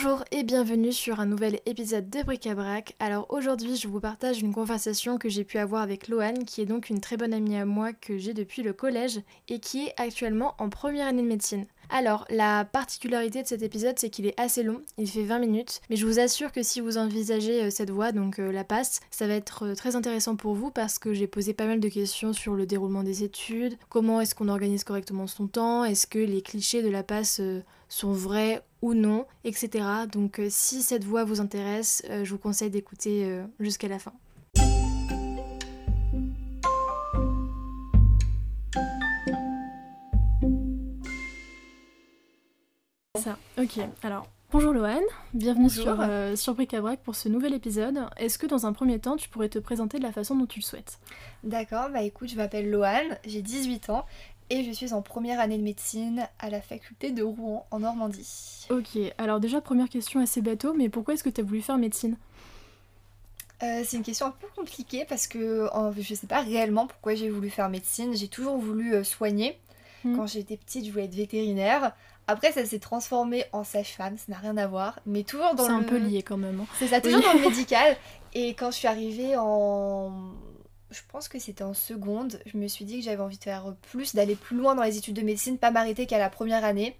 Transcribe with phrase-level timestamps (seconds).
[0.00, 2.94] Bonjour et bienvenue sur un nouvel épisode de Bric-à-Brac.
[3.00, 6.66] Alors aujourd'hui, je vous partage une conversation que j'ai pu avoir avec Loane, qui est
[6.66, 9.94] donc une très bonne amie à moi que j'ai depuis le collège et qui est
[9.96, 11.66] actuellement en première année de médecine.
[11.90, 15.80] Alors, la particularité de cet épisode, c'est qu'il est assez long, il fait 20 minutes,
[15.90, 19.00] mais je vous assure que si vous envisagez euh, cette voie, donc euh, la passe,
[19.10, 21.88] ça va être euh, très intéressant pour vous parce que j'ai posé pas mal de
[21.88, 26.20] questions sur le déroulement des études, comment est-ce qu'on organise correctement son temps, est-ce que
[26.20, 27.40] les clichés de la passe
[27.88, 29.84] sont vrais ou non, etc.
[30.10, 34.12] Donc si cette voie vous intéresse, je vous conseille d'écouter jusqu'à la fin.
[43.18, 43.80] Ça, ok.
[44.04, 45.02] Alors, bonjour Loane,
[45.34, 47.98] bienvenue sur, euh, sur Bric à Brac pour ce nouvel épisode.
[48.16, 50.60] Est-ce que dans un premier temps, tu pourrais te présenter de la façon dont tu
[50.60, 51.00] le souhaites?
[51.42, 54.06] D'accord, bah écoute, je m'appelle Loane, j'ai 18 ans
[54.50, 58.66] et je suis en première année de médecine à la faculté de Rouen en Normandie.
[58.70, 61.78] Ok, alors déjà première question assez bateau, mais pourquoi est-ce que tu as voulu faire
[61.78, 62.16] médecine?
[63.62, 67.28] Euh, c'est une question un peu compliquée parce que je sais pas réellement pourquoi j'ai
[67.28, 68.14] voulu faire médecine.
[68.16, 69.58] J'ai toujours voulu euh, soigner.
[70.04, 70.16] Hmm.
[70.16, 71.92] Quand j'étais petite, je voulais être vétérinaire.
[72.28, 75.68] Après, ça s'est transformé en sage-femme, ça n'a rien à voir, mais toujours dans le.
[75.68, 76.60] C'est un peu lié quand même.
[76.60, 76.66] Hein.
[76.78, 77.96] C'est ça, toujours dans le médical.
[78.34, 80.12] Et quand je suis arrivée en.
[80.90, 83.74] Je pense que c'était en seconde, je me suis dit que j'avais envie de faire
[83.90, 86.96] plus, d'aller plus loin dans les études de médecine, pas m'arrêter qu'à la première année.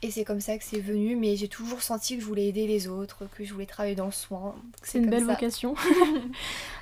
[0.00, 2.66] Et c'est comme ça que c'est venu, mais j'ai toujours senti que je voulais aider
[2.66, 4.54] les autres, que je voulais travailler dans le soin.
[4.82, 5.74] C'est une belle vocation.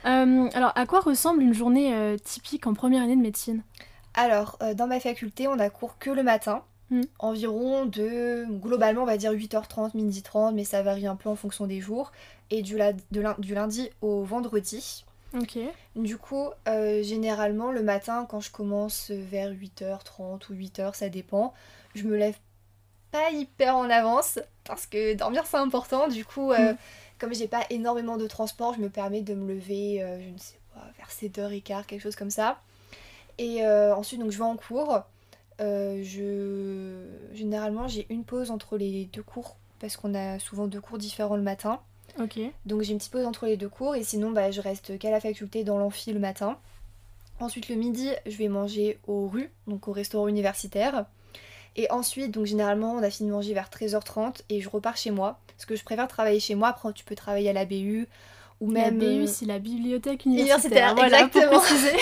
[0.06, 3.62] Euh, alors, à quoi ressemble une journée euh, typique en première année de médecine?
[4.12, 6.62] Alors, euh, dans ma faculté, on a cours que le matin.
[6.90, 7.02] Hmm.
[7.18, 11.36] Environ de, globalement, on va dire 8h30, midi 30, mais ça varie un peu en
[11.36, 12.12] fonction des jours.
[12.50, 12.76] Et du,
[13.10, 15.06] du lundi au vendredi.
[15.34, 15.58] Ok.
[15.96, 21.54] Du coup, euh, généralement, le matin, quand je commence vers 8h30 ou 8h, ça dépend,
[21.94, 22.36] je me lève
[23.10, 26.08] pas hyper en avance parce que dormir c'est important.
[26.08, 26.76] Du coup, euh, hmm.
[27.18, 30.38] comme j'ai pas énormément de transport, je me permets de me lever, euh, je ne
[30.38, 32.60] sais pas, vers 7h15, quelque chose comme ça.
[33.38, 35.00] Et ensuite, donc je vais en cours.
[35.58, 37.04] Je...
[37.32, 41.34] Généralement, j'ai une pause entre les deux cours parce qu'on a souvent deux cours différents
[41.34, 41.80] le matin.
[42.20, 42.38] Ok.
[42.66, 45.10] Donc j'ai une petite pause entre les deux cours et sinon bah, je reste qu'à
[45.10, 46.58] la faculté dans l'amphi le matin.
[47.40, 51.06] Ensuite le midi, je vais manger au rue, donc au restaurant universitaire.
[51.76, 55.10] Et ensuite, donc généralement, on a fini de manger vers 13h30 et je repars chez
[55.10, 55.40] moi.
[55.48, 56.68] Parce que je préfère travailler chez moi.
[56.68, 58.06] Après, tu peux travailler à la BU
[58.60, 59.00] ou même.
[59.00, 60.96] La BU, euh, c'est la bibliothèque universitaire.
[60.96, 61.60] exactement.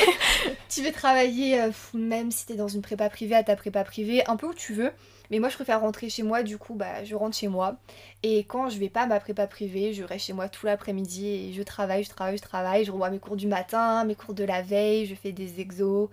[0.69, 4.23] tu veux travailler, euh, même si t'es dans une prépa privée, à ta prépa privée,
[4.29, 4.93] un peu où tu veux.
[5.33, 7.79] Mais moi, je préfère rentrer chez moi, du coup, bah, je rentre chez moi.
[8.23, 11.27] Et quand je vais pas à ma prépa privée, je reste chez moi tout l'après-midi
[11.27, 12.85] et je travaille, je travaille, je travaille.
[12.85, 16.11] Je revois mes cours du matin, mes cours de la veille, je fais des exos,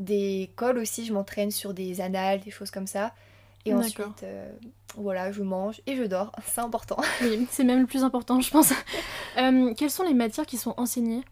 [0.00, 3.14] des cols aussi, je m'entraîne sur des annales, des choses comme ça.
[3.64, 4.50] Et ensuite, euh,
[4.96, 6.32] voilà, je mange et je dors.
[6.44, 6.96] C'est important.
[7.22, 8.72] Oui, c'est même le plus important, je pense.
[9.38, 11.22] Euh, quelles sont les matières qui sont enseignées?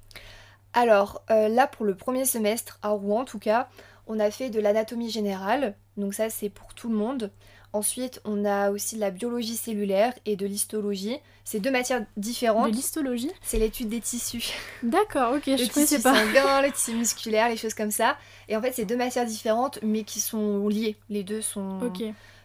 [0.75, 3.71] Alors, euh, là, pour le premier semestre, à Rouen en tout cas,
[4.07, 5.75] on a fait de l'anatomie générale.
[5.97, 7.31] Donc ça, c'est pour tout le monde.
[7.73, 11.17] Ensuite, on a aussi de la biologie cellulaire et de l'histologie.
[11.45, 12.71] C'est deux matières différentes.
[12.71, 14.53] De l'histologie C'est l'étude des tissus.
[14.85, 16.15] D'accord, ok, le je tissu pas.
[16.15, 18.17] sanguin, le tissu musculaire, les choses comme ça.
[18.49, 20.97] Et en fait, c'est deux matières différentes, mais qui sont liées.
[21.09, 21.81] Les deux sont,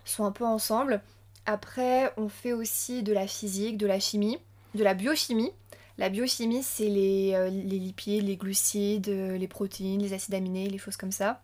[0.03, 0.99] sont un peu ensemble.
[1.45, 4.39] Après, on fait aussi de la physique, de la chimie,
[4.73, 5.51] de la biochimie.
[5.99, 10.77] La biochimie, c'est les, euh, les lipides, les glucides, les protéines, les acides aminés, les
[10.79, 11.41] choses comme ça.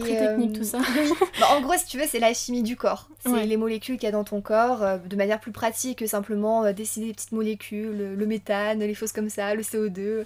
[0.00, 0.78] Très technique tout ça.
[0.78, 1.08] Euh,
[1.40, 3.08] bah, en gros, si tu veux, c'est la chimie du corps.
[3.20, 6.06] C'est les molécules qu'il y a dans ton corps euh, de manière plus pratique que
[6.06, 10.24] simplement euh, dessiner des petites molécules, le méthane, les choses comme ça, le CO2.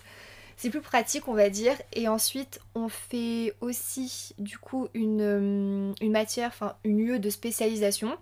[0.57, 1.75] C'est plus pratique, on va dire.
[1.93, 8.17] Et ensuite, on fait aussi, du coup, une, une matière, enfin, une UE de spécialisation.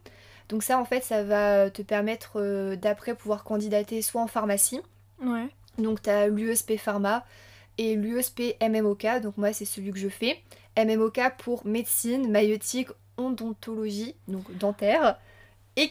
[0.48, 4.80] Donc ça, en fait, ça va te permettre d'après pouvoir candidater soit en pharmacie.
[5.22, 5.48] Ouais.
[5.78, 7.24] Donc tu as l'USP Pharma
[7.80, 9.06] et l'USP MMOK.
[9.22, 10.38] Donc moi, c'est celui que je fais.
[10.78, 15.18] MMOK pour médecine, maïotique, odontologie, donc dentaire,
[15.76, 15.90] et.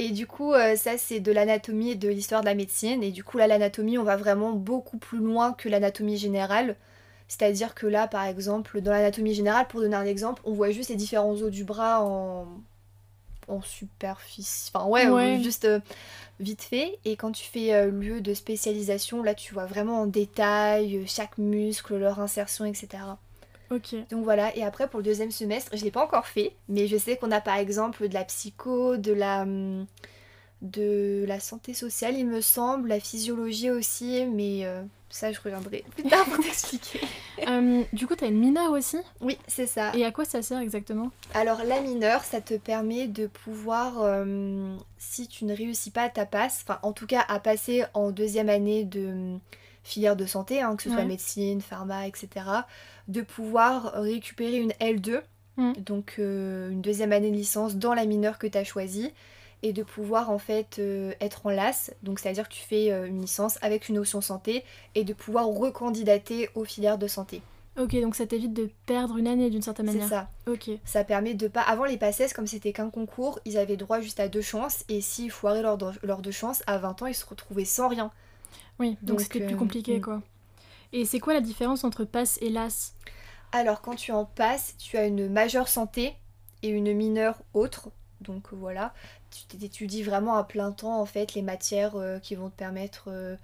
[0.00, 3.02] Et du coup, euh, ça c'est de l'anatomie et de l'histoire de la médecine.
[3.02, 6.76] Et du coup, là, l'anatomie, on va vraiment beaucoup plus loin que l'anatomie générale.
[7.26, 10.90] C'est-à-dire que là, par exemple, dans l'anatomie générale, pour donner un exemple, on voit juste
[10.90, 12.46] les différents os du bras en,
[13.48, 14.70] en superficie.
[14.72, 15.80] Enfin, ouais, juste euh,
[16.40, 16.98] vite fait.
[17.04, 21.38] Et quand tu fais euh, lieu de spécialisation, là, tu vois vraiment en détail chaque
[21.38, 22.88] muscle, leur insertion, etc.
[23.70, 23.94] Ok.
[24.10, 26.96] Donc voilà, et après pour le deuxième semestre, je l'ai pas encore fait, mais je
[26.96, 29.42] sais qu'on a par exemple de la psycho, de la.
[29.42, 29.86] Hum,
[30.62, 35.84] de la santé sociale, il me semble, la physiologie aussi, mais euh, ça, je reviendrai
[35.90, 37.00] plus tard pour t'expliquer.
[37.46, 38.96] Euh, du coup, tu as une mineure aussi?
[39.20, 39.92] Oui, c'est ça.
[39.94, 41.12] Et à quoi ça sert exactement?
[41.34, 46.26] Alors, la mineure, ça te permet de pouvoir, euh, si tu ne réussis pas ta
[46.26, 49.36] passe, enfin, en tout cas, à passer en deuxième année de
[49.84, 51.04] filière de santé, hein, que ce soit Ouais.
[51.06, 52.28] médecine, pharma, etc.,
[53.06, 55.20] de pouvoir récupérer une L2,
[55.56, 55.72] Mm.
[55.74, 59.12] donc une deuxième année de licence dans la mineure que tu as choisie,
[59.62, 63.06] et de pouvoir en fait euh, être en LAS, donc c'est-à-dire que tu fais euh,
[63.06, 64.64] une licence avec une option santé,
[64.94, 67.42] et de pouvoir recandidater aux filières de santé.
[67.78, 70.08] Ok, donc ça t'évite de perdre une année d'une certaine C'est manière.
[70.08, 70.28] ça.
[70.50, 70.68] Ok.
[70.84, 71.60] Ça permet de pas.
[71.62, 75.00] Avant les PACES, comme c'était qu'un concours, ils avaient droit juste à deux chances, et
[75.00, 78.10] s'ils foiraient leurs deux, leurs deux chances, à 20 ans, ils se retrouvaient sans rien.
[78.80, 80.00] Oui, donc c'était plus euh, compliqué mm.
[80.00, 80.22] quoi.
[80.92, 82.94] Et c'est quoi la différence entre passe et LAS?
[83.52, 86.14] Alors quand tu en passes, tu as une majeure santé
[86.62, 87.90] et une mineure autre.
[88.20, 88.92] Donc euh, voilà,
[89.30, 93.04] tu t'étudies vraiment à plein temps en fait les matières euh, qui vont te permettre
[93.08, 93.36] euh,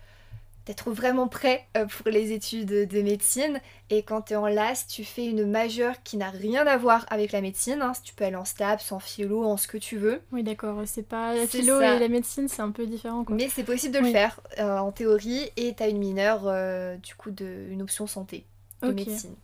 [0.67, 3.61] d'être vraiment prêt euh, pour les études de médecine.
[3.91, 7.07] Et quand tu es en LAS, tu fais une majeure qui n'a rien à voir
[7.11, 7.83] avec la médecine.
[7.83, 7.93] hein.
[8.03, 10.23] Tu peux aller en STAPS, en philo, en ce que tu veux.
[10.33, 11.95] Oui, d'accord, c'est pas la philo ça.
[11.95, 13.37] et la médecine, c'est un peu différent quoi.
[13.37, 16.51] Mais c'est possible de le faire en théorie et tu as une mineure
[16.99, 18.45] du coup de une option santé
[18.83, 19.35] de médecine.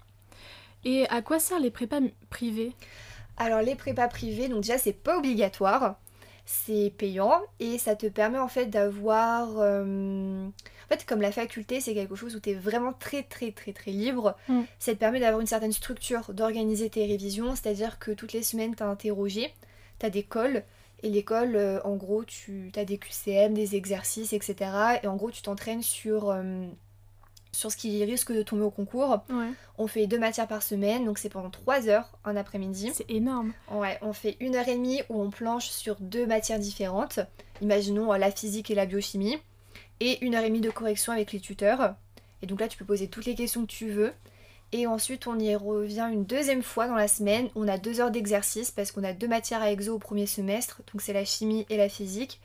[0.85, 2.01] Et à quoi servent les prépas
[2.31, 2.73] privés?
[3.41, 5.97] Alors les prépas privés, donc déjà c'est pas obligatoire,
[6.45, 9.49] c'est payant et ça te permet en fait d'avoir...
[9.59, 13.51] euh, En fait comme la faculté c'est quelque chose où tu es vraiment très très
[13.53, 14.63] très très libre, Mm.
[14.79, 18.75] ça te permet d'avoir une certaine structure, d'organiser tes révisions, c'est-à-dire que toutes les semaines
[18.77, 19.53] tu as interrogé,
[19.99, 20.63] tu as des cols
[21.03, 24.55] et l'école euh, en gros tu as des QCM, des exercices etc.
[25.03, 26.31] Et en gros tu t'entraînes sur...
[26.31, 26.67] euh,
[27.53, 29.21] sur ce qui risque de tomber au concours.
[29.31, 29.51] Ouais.
[29.79, 32.93] On fait deux matières par semaine, donc c'est pendant trois heures un après-midi.
[32.95, 33.53] C'est énorme.
[33.71, 37.21] Ouais, on fait une heure et demie où on planche sur deux matières différentes.
[37.61, 39.39] Imaginons euh, la physique et la biochimie.
[40.01, 41.95] Et une heure et demie de correction avec les tuteurs.
[42.43, 44.13] Et donc là, tu peux poser toutes les questions que tu veux.
[44.73, 47.49] Et ensuite, on y revient une deuxième fois dans la semaine.
[47.57, 50.81] On a deux heures d'exercice parce qu'on a deux matières à exo au premier semestre.
[50.93, 52.41] Donc c'est la chimie et la physique.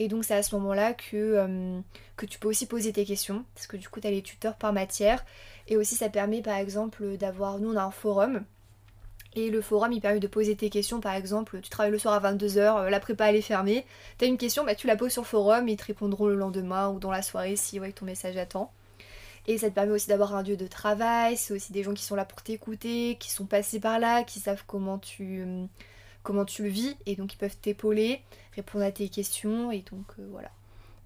[0.00, 1.78] Et donc c'est à ce moment-là que, euh,
[2.16, 3.44] que tu peux aussi poser tes questions.
[3.54, 5.22] Parce que du coup, tu as les tuteurs par matière.
[5.68, 7.58] Et aussi, ça permet par exemple d'avoir...
[7.58, 8.42] Nous, on a un forum.
[9.34, 11.00] Et le forum, il permet de poser tes questions.
[11.00, 13.84] Par exemple, tu travailles le soir à 22h, la prépa elle est fermée.
[14.16, 16.98] T'as une question, bah, tu la poses sur forum ils te répondront le lendemain ou
[16.98, 18.72] dans la soirée si ouais, ton message attend.
[19.46, 21.36] Et ça te permet aussi d'avoir un lieu de travail.
[21.36, 24.40] C'est aussi des gens qui sont là pour t'écouter, qui sont passés par là, qui
[24.40, 25.66] savent comment tu, euh,
[26.22, 26.96] comment tu le vis.
[27.06, 28.20] Et donc ils peuvent t'épauler,
[28.54, 29.70] répondre à tes questions.
[29.70, 30.50] Et donc euh, voilà.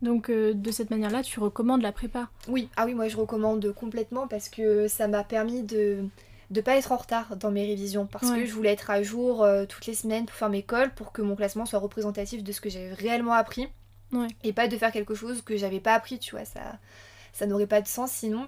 [0.03, 2.29] Donc euh, de cette manière-là, tu recommandes la prépa?
[2.49, 6.05] Oui, ah oui, moi je recommande complètement parce que ça m'a permis de
[6.51, 8.41] de pas être en retard dans mes révisions parce Ouais.
[8.41, 11.11] que je voulais être à jour euh, toutes les semaines pour faire mes cols pour
[11.11, 13.67] que mon classement soit représentatif de ce que j'avais réellement appris
[14.13, 14.29] Ouais.
[14.45, 16.61] et pas de faire quelque chose que j'avais pas appris, tu vois, ça
[17.33, 18.47] ça n'aurait pas de sens sinon.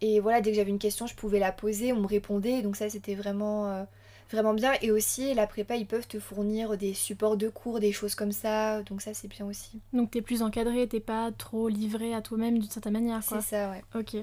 [0.00, 2.76] Et voilà, dès que j'avais une question, je pouvais la poser, on me répondait, donc
[2.76, 3.84] ça c'était vraiment euh,
[4.30, 7.92] vraiment bien et aussi la prépa, ils peuvent te fournir des supports de cours, des
[7.92, 9.80] choses comme ça, donc ça c'est bien aussi.
[9.92, 13.70] Donc t'es plus encadré, t'es pas trop livré à toi-même d'une certaine manière C'est ça,
[13.70, 13.82] ouais.
[13.94, 14.14] Ok.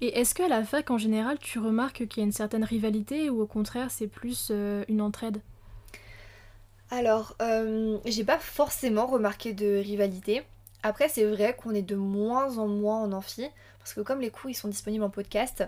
[0.00, 3.30] Et est-ce qu'à la fac en général, tu remarques qu'il y a une certaine rivalité
[3.30, 5.40] ou au contraire c'est plus euh, une entraide?
[6.90, 10.42] Alors, euh, j'ai pas forcément remarqué de rivalité.
[10.82, 13.46] Après, c'est vrai qu'on est de moins en moins en amphi,
[13.78, 15.64] parce que comme les cours ils sont disponibles en podcast,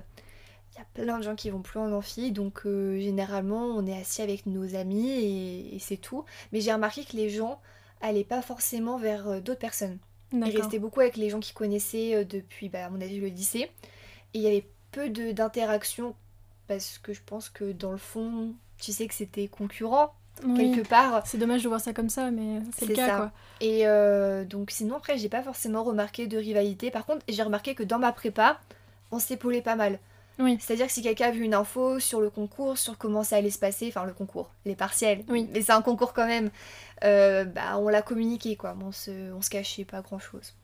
[0.75, 3.87] il y a plein de gens qui vont plus en amphi, donc euh, généralement on
[3.87, 6.25] est assis avec nos amis et, et c'est tout.
[6.53, 7.61] Mais j'ai remarqué que les gens
[8.01, 9.99] allaient pas forcément vers euh, d'autres personnes.
[10.33, 13.27] Ils restaient beaucoup avec les gens qu'ils connaissaient euh, depuis, bah, à mon avis, le
[13.27, 13.63] lycée.
[14.33, 16.15] Et il y avait peu d'interactions,
[16.69, 20.71] parce que je pense que dans le fond, tu sais que c'était concurrent, Oui.
[20.73, 21.27] quelque part.
[21.27, 23.17] C'est dommage de voir ça comme ça, mais c'est le cas ça.
[23.17, 23.33] quoi.
[23.61, 26.91] Et euh, donc sinon après j'ai pas forcément remarqué de rivalité.
[26.93, 28.61] Par contre j'ai remarqué que dans ma prépa
[29.11, 29.99] on s'épaulait pas mal.
[30.41, 30.57] Oui.
[30.61, 33.51] C'est-à-dire que si quelqu'un a vu une info sur le concours, sur comment ça allait
[33.51, 35.49] se passer, enfin le concours, les partiels, Oui.
[35.53, 36.51] mais c'est un concours quand même,
[37.05, 40.55] euh, bah on l'a communiqué quoi, on se, on se cachait pas grand chose.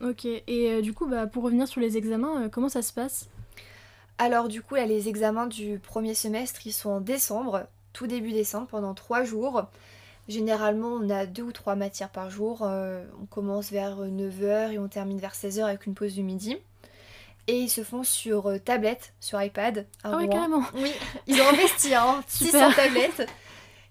[0.00, 0.24] Ok.
[0.26, 3.28] Et euh, du coup, bah, pour revenir sur les examens, euh, comment ça se passe?
[4.18, 8.32] Alors du coup là les examens du premier semestre ils sont en décembre, tout début
[8.32, 9.64] décembre, pendant trois jours.
[10.28, 14.88] Généralement on a deux ou trois matières par jour, on commence vers 9h et on
[14.88, 16.56] termine vers 16h avec une pause du midi.
[17.46, 19.86] Et ils se font sur euh, tablette, sur iPad.
[20.02, 20.62] à Ah ouais, carrément.
[20.74, 20.90] Oui,
[21.26, 22.70] ils ont investi, hein, Super.
[22.70, 23.30] 600 tablettes.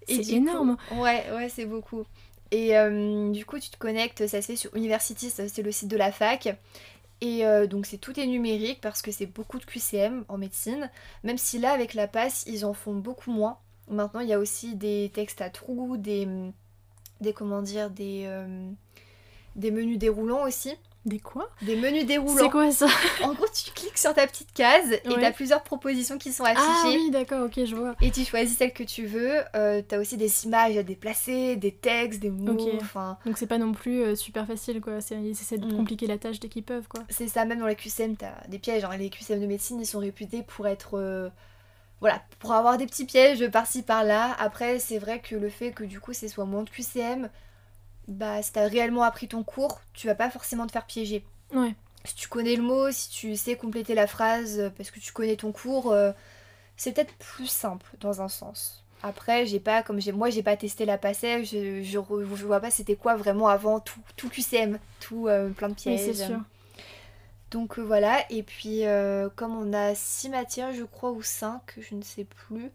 [0.07, 0.77] C'est coup- énorme.
[0.95, 2.03] ouais, ouais, c'est beaucoup.
[2.51, 5.87] Et euh, du coup, tu te connectes, ça se fait sur University, c'est le site
[5.89, 6.55] de la fac.
[7.21, 10.89] Et euh, donc, c'est tout est numérique parce que c'est beaucoup de QCM en médecine.
[11.23, 13.57] Même si là, avec la passe, ils en font beaucoup moins.
[13.87, 16.27] Maintenant, il y a aussi des textes à trous, des,
[17.21, 18.27] des comment dire, des,
[19.55, 20.73] des menus déroulants aussi.
[21.05, 21.49] Des quoi?
[21.61, 22.37] Des menus déroulants.
[22.37, 22.87] C'est quoi ça?
[23.23, 26.61] En gros, tu cliques sur ta petite case et t'as plusieurs propositions qui sont affichées.
[26.63, 27.93] Ah oui, d'accord, ok, je vois.
[28.01, 29.39] Et tu choisis celle que tu veux.
[29.55, 32.57] Euh, t'as aussi des images à déplacer, des textes, des mots.
[32.81, 35.01] Enfin, Donc c'est pas non plus euh, super facile, quoi.
[35.01, 35.75] C'est- Ils essaient de Mm.
[35.75, 37.01] compliquer la tâche dès qu'ils peuvent, quoi.
[37.09, 38.85] c'est ça, même dans les QCM, t'as des pièges.
[38.85, 38.95] hein.
[38.97, 40.97] Les QCM de médecine, ils sont réputés pour être.
[40.97, 41.29] euh,
[41.99, 44.35] voilà, pour avoir des petits pièges par-ci par-là.
[44.39, 47.29] Après, c'est vrai que le fait que du coup, ce soit moins de QCM,
[48.07, 51.25] bah, si t'as réellement appris ton cours, tu vas pas forcément te faire piéger.
[51.53, 51.75] Ouais.
[52.05, 55.13] Si tu connais le mot, si tu sais compléter la phrase euh, parce que tu
[55.13, 56.11] connais ton cours, euh,
[56.77, 58.83] c'est peut-être plus simple dans un sens.
[59.03, 62.45] Après, j'ai pas, comme j'ai, moi, j'ai pas testé la passée, je, je, re- je
[62.45, 65.97] vois pas c'était quoi vraiment avant tout, tout QCM, tout euh, plein de Oui, pièges.
[65.97, 66.41] c'est sûr.
[67.51, 68.83] Donc euh, voilà, et puis
[69.35, 72.71] comme on a 6 matières, je crois, ou 5, je ne sais plus,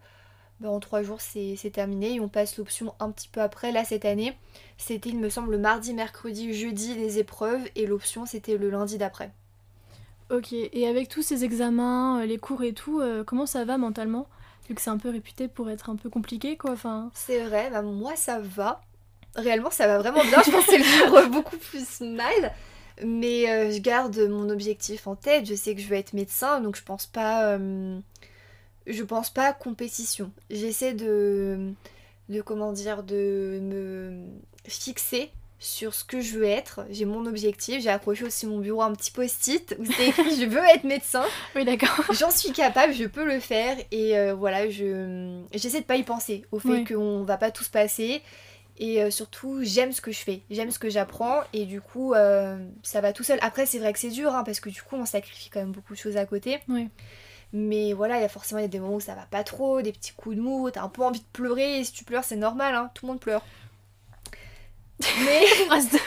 [0.59, 3.71] bah, en 3 jours c'est c'est terminé et on passe l'option un petit peu après.
[3.71, 4.37] Là, cette année,
[4.77, 8.97] c'était, il me semble, le mardi, mercredi, jeudi les épreuves et l'option c'était le lundi
[8.97, 9.31] d'après.
[10.29, 13.77] Ok, et avec tous ces examens, euh, les cours et tout, euh, comment ça va
[13.79, 14.27] mentalement?
[14.67, 16.71] Vu que c'est un peu réputé pour être un peu compliqué, quoi.
[16.71, 18.81] Enfin, C'est vrai, bah, moi ça va.
[19.35, 20.41] Réellement, ça va vraiment bien.
[20.45, 22.53] Je pensais le vivre beaucoup plus mal.
[23.03, 25.45] Mais euh, je garde mon objectif en tête.
[25.47, 27.45] Je sais que je veux être médecin, donc je pense pas.
[27.57, 27.99] euh,
[28.89, 30.31] je pense pas à compétition.
[30.49, 31.71] J'essaie de.
[32.29, 33.03] de comment dire.
[33.03, 34.25] de me
[34.67, 35.31] fixer
[35.61, 36.85] sur ce que je veux être.
[36.89, 37.81] J'ai mon objectif.
[37.81, 41.23] J'ai accroché aussi mon bureau un petit post-it où c'est écrit je veux être médecin.
[41.55, 42.01] oui, d'accord.
[42.13, 46.03] J'en suis capable, je peux le faire et euh, voilà, je j'essaie de pas y
[46.03, 46.83] penser au fait Ouais.
[46.85, 48.21] qu'on va pas tous passer
[48.77, 52.13] et euh, surtout j'aime ce que je fais, j'aime ce que j'apprends et du coup
[52.13, 53.37] euh, ça va tout seul.
[53.41, 55.73] Après c'est vrai que c'est dur hein, parce que du coup on sacrifie quand même
[55.73, 56.59] beaucoup de choses à côté.
[56.69, 56.87] Ouais.
[57.51, 59.43] Mais voilà, il y a forcément il y a des moments où ça va pas
[59.43, 62.03] trop, des petits coups de mou, t'as un peu envie de pleurer et si tu
[62.03, 63.43] pleures c'est normal, hein, tout le monde pleure.
[65.25, 65.97] Mais phrase de,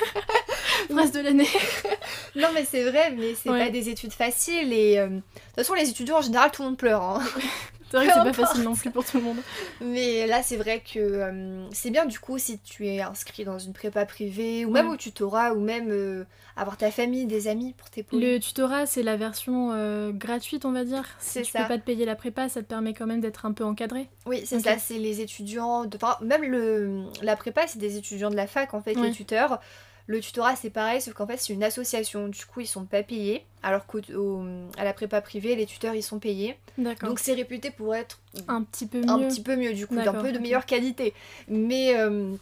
[0.95, 1.49] phrase de l'année.
[2.37, 3.65] non mais c'est vrai, mais c'est Ouais.
[3.67, 6.69] pas des études faciles et euh, de toute façon les étudiants en général tout le
[6.69, 7.03] monde pleure.
[7.03, 7.23] hein.
[7.93, 9.37] C'est vrai que c'est pas facile non plus pour tout le monde.
[9.83, 13.59] Mais là, c'est vrai que euh, c'est bien du coup si tu es inscrit dans
[13.59, 14.95] une prépa privée ou même Ouais.
[14.95, 16.25] au tutorat ou même euh,
[16.57, 18.35] avoir ta famille, des amis pour t'épauler.
[18.35, 21.05] Le tutorat, c'est la version euh, gratuite, on va dire.
[21.19, 21.63] Si tu ça.
[21.63, 24.09] peux pas te payer la prépa, ça te permet quand même d'être un peu encadré.
[24.27, 25.85] Oui, c'est ça, c'est les étudiants.
[25.85, 25.97] De...
[25.97, 27.03] Enfin, même le...
[27.23, 29.09] la prépa, c'est des étudiants de la fac en fait, Ouais.
[29.09, 29.61] les tuteurs.
[30.07, 32.29] Le tutorat, c'est pareil, sauf qu'en fait, c'est une association.
[32.29, 33.45] Du coup, ils sont pas payés.
[33.63, 36.57] Alors qu'à la prépa privée, les tuteurs, ils sont payés.
[36.79, 37.09] D'accord.
[37.09, 38.19] Donc, c'est réputé pour être
[38.49, 39.11] un petit peu mieux.
[39.11, 41.15] un petit peu mieux du coup, d'un peu de meilleure qualité.
[41.49, 42.35] Mais euh,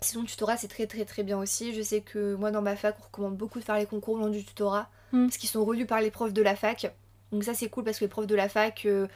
[0.00, 1.74] sinon, le tutorat c'est très très très bien aussi.
[1.74, 4.28] Je sais que moi dans ma fac, on recommande beaucoup de faire les concours long
[4.28, 5.26] du tutorat Mm.
[5.26, 6.92] parce qu'ils sont relus par les profs de la fac.
[7.32, 9.06] Donc ça c'est cool parce que les profs de la fac euh,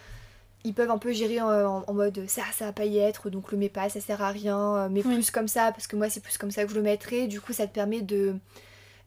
[0.65, 3.59] ils peuvent un peu gérer en, mode ça ça va pas y être donc le
[3.59, 5.15] mets pas ça sert à rien euh, mais Oui.
[5.15, 7.41] plus comme ça parce que moi c'est plus comme ça que je le mettrai du
[7.41, 8.35] coup ça te permet de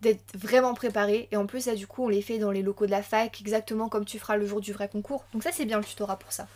[0.02, 2.86] d'être vraiment préparé et en plus ça du coup on les fait dans les locaux
[2.86, 5.66] de la fac exactement comme tu feras le jour du vrai concours donc ça c'est
[5.66, 6.48] bien le tutorat pour ça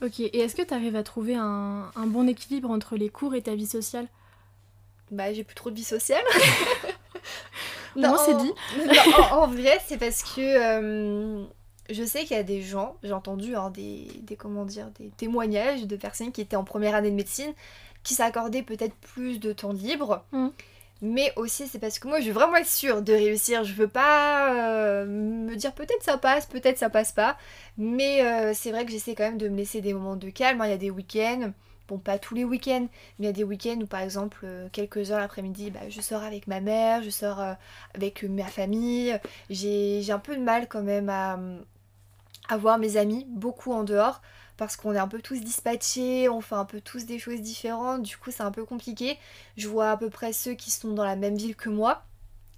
[0.00, 3.36] Ok, et est-ce que tu arrives à trouver un, un bon équilibre entre les cours
[3.36, 4.08] et ta vie sociale?
[5.12, 6.24] Bah, j'ai plus trop de vie sociale.
[7.96, 8.52] moins, c'est dit.
[8.78, 11.44] non, en, en vrai, c'est parce que euh,
[11.90, 15.10] je sais qu'il y a des gens, j'ai entendu hein, des, des, comment dire, des
[15.10, 17.52] témoignages de personnes qui étaient en première année de médecine
[18.02, 20.24] qui s'accordaient peut-être plus de temps libre.
[20.32, 20.48] Mm.
[21.04, 23.64] Mais aussi, c'est parce que moi, je veux vraiment être sûre de réussir.
[23.64, 27.36] Je veux pas euh, me dire peut-être ça passe, peut-être ça passe pas.
[27.76, 30.60] Mais euh, c'est vrai que j'essaie quand même de me laisser des moments de calme.
[30.60, 30.66] hein.
[30.66, 31.52] Il y a des week-ends,
[31.88, 34.68] bon, pas tous les week-ends, mais il y a des week-ends où, par exemple, euh,
[34.72, 37.54] quelques heures l'après-midi, bah, je sors avec ma mère, je sors euh,
[37.94, 39.18] avec euh, ma famille.
[39.50, 41.38] J'ai un peu de mal quand même à,
[42.48, 44.20] à voir mes amis, beaucoup en dehors.
[44.56, 48.02] Parce qu'on est un peu tous dispatchés, on fait un peu tous des choses différentes,
[48.02, 49.18] du coup c'est un peu compliqué.
[49.56, 52.04] Je vois à peu près ceux qui sont dans la même ville que moi,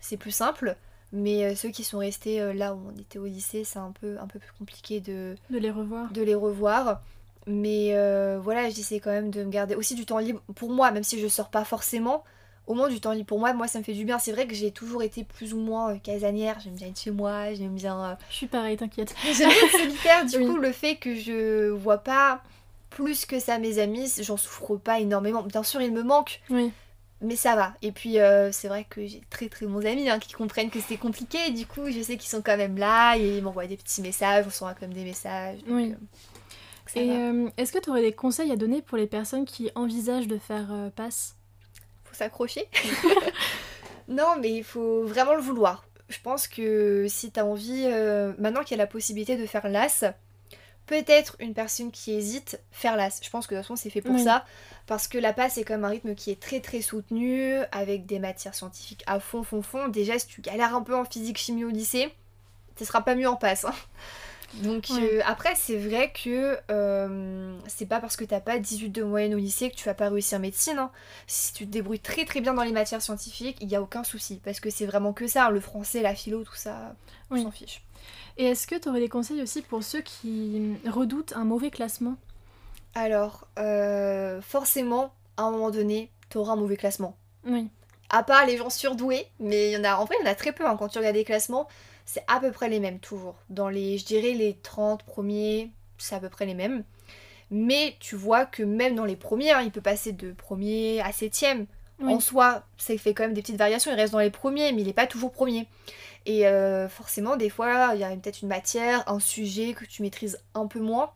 [0.00, 0.76] c'est plus simple.
[1.12, 4.26] Mais ceux qui sont restés là où on était au lycée, c'est un peu, un
[4.26, 7.00] peu plus compliqué de, De les revoir de les revoir.
[7.46, 10.90] Mais euh, voilà, j'essaie quand même de me garder aussi du temps libre pour moi,
[10.90, 12.24] même si je sors pas forcément.
[12.66, 14.18] Au moins du temps libre pour moi, moi ça me fait du bien.
[14.18, 17.10] C'est vrai que j'ai toujours été plus ou moins euh, casanière, j'aime bien être chez
[17.10, 18.02] moi, j'aime bien...
[18.02, 19.14] euh, Je suis pareil, t'inquiète.
[19.24, 20.46] J'aime bien être solitaire, du Oui.
[20.46, 22.40] coup le fait que je vois pas
[22.88, 25.42] plus que ça mes amis, j'en souffre pas énormément.
[25.42, 26.72] Bien sûr il me manque, Oui.
[27.20, 27.74] mais ça va.
[27.82, 30.80] Et puis euh, c'est vrai que j'ai très très bons amis hein, qui comprennent que
[30.80, 33.76] c'est compliqué, du coup je sais qu'ils sont quand même là et ils m'envoient des
[33.76, 35.58] petits messages, on s'envoie quand même des messages.
[35.64, 35.92] donc, Oui.
[35.92, 35.96] euh,
[36.94, 37.14] ça Et va.
[37.14, 40.38] euh, est-ce que tu aurais des conseils à donner pour les personnes qui envisagent de
[40.38, 41.36] faire euh, passe
[42.04, 42.68] faut s'accrocher.
[44.08, 45.84] non, mais il faut vraiment le vouloir.
[46.08, 49.68] Je pense que si t'as envie, euh, maintenant qu'il y a la possibilité de faire
[49.68, 50.04] l'AS,
[50.86, 53.20] peut-être une personne qui hésite, faire l'AS.
[53.22, 54.22] Je pense que de toute façon c'est fait pour Oui.
[54.22, 54.44] ça.
[54.86, 58.04] Parce que la passe c'est quand même un rythme qui est très très soutenu, avec
[58.06, 59.88] des matières scientifiques à fond, fond, fond.
[59.88, 62.14] Déjà si tu galères un peu en physique chimie au lycée,
[62.78, 63.64] ce sera pas mieux en passe.
[63.64, 63.72] hein.
[64.62, 65.02] Donc Ouais.
[65.02, 69.34] euh, après c'est vrai que euh, c'est pas parce que t'as pas 18 de moyenne
[69.34, 70.78] au lycée que tu vas pas réussir médecine.
[70.78, 70.90] hein.
[71.26, 74.04] Si tu te débrouilles très très bien dans les matières scientifiques, il y a aucun
[74.04, 74.40] souci.
[74.44, 76.94] Parce que c'est vraiment que ça, le français, la philo, tout ça,
[77.30, 77.42] on Oui.
[77.42, 77.82] s'en fiche.
[78.36, 82.16] Et est-ce que tu aurais des conseils aussi pour ceux qui redoutent un mauvais classement?
[82.94, 87.16] Alors, euh, forcément, à un moment donné, t'auras un mauvais classement.
[87.44, 87.68] Oui.
[88.10, 90.30] À part les gens surdoués, mais il y en a, en vrai, il y en
[90.30, 91.66] a très peu hein, quand tu regardes les classements,
[92.04, 93.36] c'est à peu près les mêmes toujours.
[93.50, 96.84] Dans les, je dirais, les 30 premiers, c'est à peu près les mêmes.
[97.50, 101.12] Mais tu vois que même dans les premiers, hein, il peut passer de premier à
[101.12, 101.66] septième.
[102.00, 102.12] Oui.
[102.12, 104.82] En soi, ça fait quand même des petites variations, il reste dans les premiers, mais
[104.82, 105.68] il n'est pas toujours premier.
[106.26, 110.02] Et euh, forcément, des fois, il y a peut-être une matière, un sujet que tu
[110.02, 111.12] maîtrises un peu moins,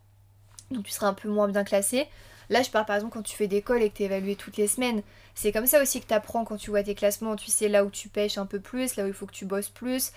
[0.71, 2.07] donc tu seras un peu moins bien classé.
[2.51, 4.57] Là, je parle par exemple quand tu fais d'école et que tu es évalué toutes
[4.57, 5.03] les semaines.
[5.41, 7.37] C'est comme ça aussi que tu apprends quand tu vois tes classements.
[7.37, 9.45] Tu sais là où tu pêches un peu plus, là où il faut que tu
[9.45, 10.11] bosses plus.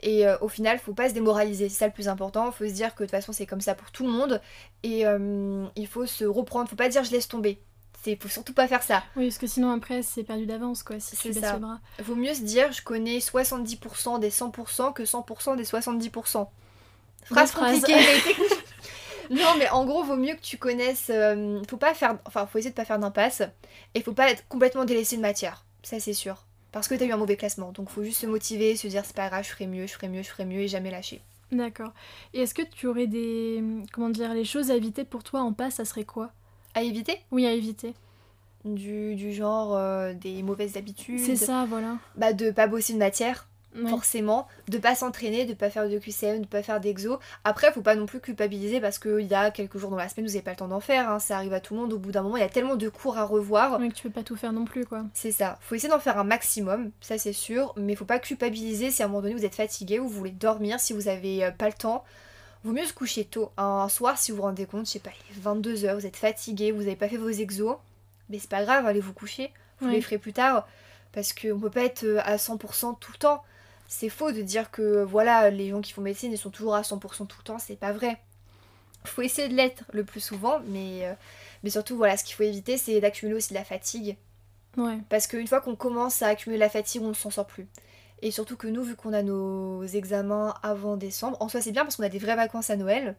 [0.00, 1.68] Et euh, au final, faut pas se démoraliser.
[1.68, 2.50] C'est ça le plus important.
[2.50, 4.40] faut se dire que de toute façon, c'est comme ça pour tout le monde.
[4.82, 6.68] Et euh, il faut se reprendre.
[6.68, 7.60] Faut pas dire je laisse tomber.
[8.02, 9.04] C'est faut surtout pas faire ça.
[9.14, 11.78] Oui, parce que sinon après c'est perdu d'avance quoi si tu baisses bras.
[12.02, 16.48] Vaut mieux se dire je connais 70% des 100% que 100% des 70%.
[17.26, 18.63] Phrase compliquée, mais technique.
[19.30, 21.10] Non, mais en gros, vaut mieux que tu connaisses.
[21.10, 22.18] euh, faut pas faire.
[22.26, 23.42] Enfin, faut essayer de pas faire d'impasse.
[23.94, 25.64] Et faut pas être complètement délaissé de matière.
[25.82, 26.44] Ça, c'est sûr.
[26.72, 27.72] Parce que t'as eu un mauvais classement.
[27.72, 30.08] Donc, faut juste se motiver, se dire c'est pas grave, je ferai mieux, je ferai
[30.08, 31.20] mieux, je ferai mieux et jamais lâcher.
[31.52, 31.92] D'accord.
[32.32, 33.62] Et est-ce que tu aurais des
[33.92, 36.32] comment dire les choses à éviter pour toi en passe, ça serait quoi?
[36.74, 37.20] À éviter?
[37.30, 37.94] Oui, à éviter.
[38.64, 41.20] du, du genre euh, des mauvaises habitudes.
[41.20, 41.98] C'est ça, voilà.
[42.16, 43.46] Bah, de pas bosser une matière.
[43.74, 43.90] Ouais.
[43.90, 47.18] forcément, de pas s'entraîner, de pas faire de QCM, de pas faire d'exo.
[47.42, 50.26] Après, faut pas non plus culpabiliser parce qu'il y a quelques jours dans la semaine,
[50.26, 51.92] vous avez pas le temps d'en faire, hein, ça arrive à tout le monde.
[51.92, 53.78] Au bout d'un moment, il y a tellement de cours à revoir.
[53.80, 55.02] Oui, que tu peux pas tout faire non plus quoi.
[55.12, 55.58] C'est ça.
[55.60, 59.06] Faut essayer d'en faire un maximum, ça c'est sûr, mais faut pas culpabiliser si à
[59.06, 61.66] un moment donné vous êtes fatigué ou vous voulez dormir, si vous avez euh, pas
[61.66, 62.04] le temps.
[62.62, 63.50] Vaut mieux se coucher tôt.
[63.56, 66.16] Un soir, si vous vous rendez compte, je sais pas, il est 22h, vous êtes
[66.16, 67.76] fatigué, vous avez pas fait vos exos,
[68.30, 69.52] mais c'est pas grave, allez vous coucher.
[69.80, 69.94] Vous Ouais.
[69.94, 70.66] les ferez plus tard
[71.12, 73.42] parce qu'on peut pas être euh, à 100% tout le temps.
[73.88, 76.82] C'est faux de dire que voilà, les gens qui font médecine ils sont toujours à
[76.82, 78.18] 100% tout le temps, c'est pas vrai.
[79.04, 81.14] Faut essayer de l'être le plus souvent, mais, euh,
[81.62, 84.16] mais surtout voilà, ce qu'il faut éviter c'est d'accumuler aussi de la fatigue.
[84.76, 84.98] Ouais.
[85.08, 87.68] Parce qu'une fois qu'on commence à accumuler la fatigue, on ne s'en sort plus.
[88.22, 91.82] Et surtout que nous, vu qu'on a nos examens avant décembre, en soi c'est bien
[91.82, 93.16] parce qu'on a des vraies vacances à Noël.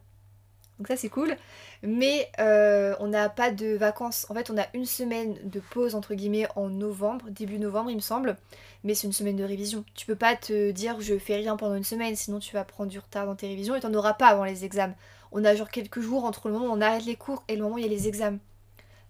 [0.78, 1.36] Donc ça c'est cool.
[1.84, 4.26] Mais euh, on n'a pas de vacances.
[4.30, 7.96] En fait, on a une semaine de pause entre guillemets en novembre, début novembre il
[7.96, 8.38] me semble.
[8.84, 9.84] Mais c'est une semaine de révision.
[9.96, 12.90] Tu peux pas te dire je fais rien pendant une semaine, sinon tu vas prendre
[12.90, 14.96] du retard dans tes révisions et t'en auras pas avant les examens.
[15.32, 17.64] On a genre quelques jours entre le moment où on arrête les cours et le
[17.64, 18.40] moment où il y a les examens.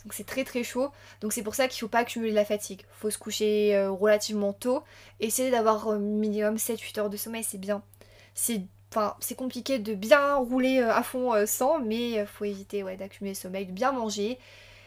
[0.05, 0.91] Donc c'est très très chaud.
[1.21, 2.81] Donc c'est pour ça qu'il faut pas accumuler de la fatigue.
[2.91, 4.83] Faut se coucher euh, relativement tôt.
[5.19, 7.81] Essayer d'avoir euh, minimum 7-8 heures de sommeil, c'est bien.
[8.35, 8.61] C'est
[8.95, 12.83] enfin, c'est compliqué de bien rouler euh, à fond euh, sans, mais euh, faut éviter
[12.97, 14.39] d'accumuler le sommeil, de bien manger,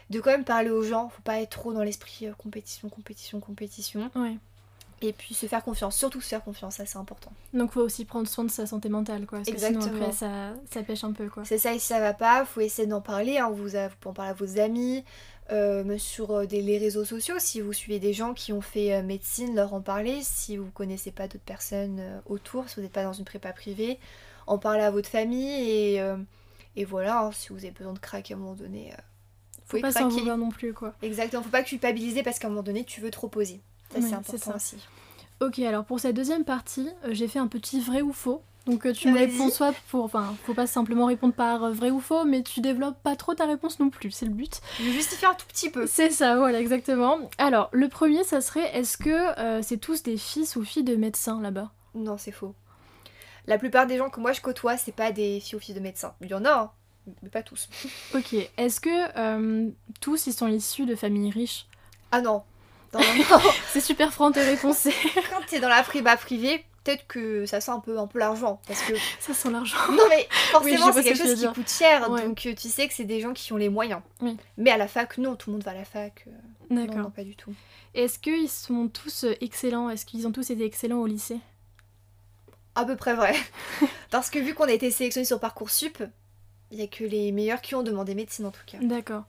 [0.09, 1.09] de quand même parler aux gens.
[1.09, 4.11] Faut pas être trop dans l'esprit compétition, compétition, compétition.
[4.15, 4.37] Ouais.
[5.01, 7.31] Et puis se faire confiance, surtout se faire confiance, ça c'est important.
[7.53, 9.39] Donc faut aussi prendre soin de sa santé mentale quoi.
[9.39, 11.45] Parce que sinon après ça, ça pêche un peu quoi.
[11.45, 13.37] C'est ça, et si ça va pas, faut essayer d'en parler.
[13.37, 13.49] hein.
[13.49, 15.05] Vous, pouvez en parler à vos amis,
[15.51, 17.35] euh, sur euh, des, les réseaux sociaux.
[17.39, 20.19] Si vous suivez des gens qui ont fait euh, médecine, leur en parler.
[20.21, 23.53] Si vous connaissez pas d'autres personnes euh, autour, si vous n'êtes pas dans une prépa
[23.53, 23.99] privée,
[24.47, 25.49] en parler à votre famille.
[25.71, 26.03] Et,
[26.75, 28.93] et voilà, hein, si vous avez besoin de craquer à un moment donné,
[29.65, 30.93] Faut faut pas s'en vouloir non plus quoi.
[31.01, 33.61] Exactement, faut pas culpabiliser parce qu'à un moment donné, tu veux trop poser.
[33.91, 34.55] Ça, Ouais, c'est important ça.
[34.55, 34.77] aussi.
[35.41, 38.41] Ok, alors pour cette deuxième partie, euh, j'ai fait un petit vrai ou faux.
[38.65, 40.03] Donc euh, tu me réponds soit pour...
[40.03, 43.33] Enfin, faut pas simplement répondre par euh, vrai ou faux, mais tu développes pas trop
[43.33, 44.61] ta réponse non plus, c'est le but.
[44.79, 45.87] Je justifie un tout petit peu.
[45.87, 47.17] C'est ça, voilà, exactement.
[47.37, 50.95] Alors, le premier, ça serait, est-ce que euh, c'est tous des fils ou filles de
[50.95, 51.71] médecins là-bas?
[51.95, 52.53] Non, c'est faux.
[53.47, 55.79] La plupart des gens que moi je côtoie, c'est pas des filles ou filles de
[55.79, 56.13] médecins.
[56.21, 56.71] Il y en a, hein,
[57.23, 57.69] mais pas tous.
[58.13, 59.71] Ok, est-ce que
[60.01, 61.65] tous, ils sont issus de familles riches?
[62.11, 62.43] Ah non.
[62.93, 63.51] Non, non, non.
[63.71, 64.87] C'est super franc tes réponses,
[65.29, 68.59] Quand t'es dans la prépa privée, peut-être que ça sent un peu, un peu l'argent.
[68.67, 68.93] Parce que.
[69.19, 69.77] ça sent l'argent.
[69.91, 71.53] Non, mais forcément, c'est ce quelque chose qui dire.
[71.53, 72.09] coûte cher.
[72.09, 72.23] Ouais.
[72.25, 74.01] Donc euh, tu sais que c'est des gens qui ont les moyens.
[74.21, 74.37] Oui.
[74.57, 76.25] Mais à la fac, non, tout le monde va à la fac.
[76.27, 76.31] euh,
[76.71, 77.03] Non, D'accord.
[77.03, 77.53] non, pas du tout.
[77.93, 79.89] Est-ce qu'ils sont tous euh, excellents?
[79.89, 81.39] Est-ce qu'ils ont tous été excellents au lycée?
[82.75, 83.35] À peu près vrai.
[84.11, 86.01] Parce que vu qu'on a été sélectionnés sur Parcoursup,
[86.71, 88.77] il y a que les meilleurs qui ont demandé médecine en tout cas.
[88.81, 89.23] D'accord.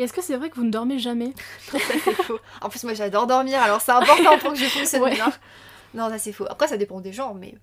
[0.00, 1.34] Et est-ce que c'est vrai que vous ne dormez jamais
[1.70, 2.38] Ça, c'est faux.
[2.62, 5.14] En plus, moi j'adore dormir, alors c'est important pour que je fonctionne Ouais.
[5.14, 5.30] bien.
[5.92, 6.46] Non, ça c'est faux.
[6.48, 7.54] Après, ça dépend des gens, mais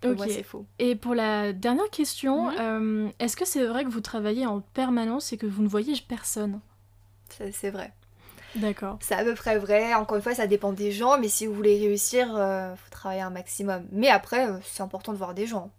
[0.00, 0.64] Pour moi, c'est faux.
[0.78, 2.56] Et pour la dernière question, Mhm.
[2.58, 5.92] euh, est-ce que c'est vrai que vous travaillez en permanence et que vous ne voyez
[6.08, 6.60] personne?
[7.28, 7.92] Ça, C'est vrai.
[8.54, 8.98] D'accord.
[9.02, 9.92] C'est à peu près vrai.
[9.94, 13.20] Encore une fois, ça dépend des gens, mais si vous voulez réussir, il faut travailler
[13.22, 13.84] un maximum.
[13.92, 15.70] Mais après, euh, c'est important de voir des gens.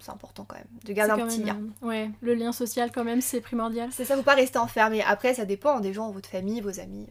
[0.00, 1.58] C'est important quand même, de garder un petit lien.
[1.82, 3.88] euh, Ouais, le lien social quand même, c'est primordial.
[3.92, 5.02] C'est ça, faut pas rester enfermé.
[5.02, 7.06] Après, ça dépend des gens, votre famille, vos amis,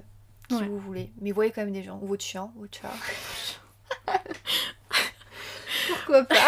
[0.47, 0.67] qui Ouais.
[0.67, 1.11] vous voulez.
[1.21, 2.91] Mais voyez quand même des gens, ou votre chien, votre chat.
[5.87, 6.35] Pourquoi pas?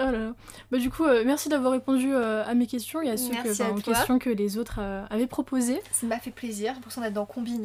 [0.00, 0.32] Oh là là.
[0.70, 3.62] Bah, du coup, euh, merci d'avoir répondu euh, à mes questions et à ceux que,
[3.64, 5.80] à aux questions que les autres euh, avaient proposées.
[5.90, 6.74] Ça m'a fait plaisir.
[6.80, 7.56] Pour ça, on est dans Combini.